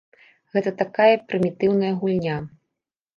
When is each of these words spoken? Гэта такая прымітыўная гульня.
Гэта 0.53 0.71
такая 0.79 1.19
прымітыўная 1.33 1.91
гульня. 1.99 2.39